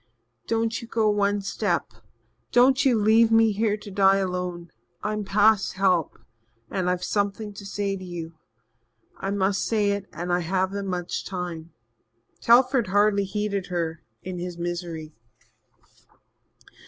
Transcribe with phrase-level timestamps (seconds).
[0.47, 1.93] "Don't you go one step
[2.51, 4.71] don't leave me here to die alone.
[5.03, 6.17] I'm past help
[6.71, 8.33] and I've something to say to you.
[9.17, 11.71] I must say it and I haven't much time."
[12.41, 15.13] Telford hardly heeded her in his misery.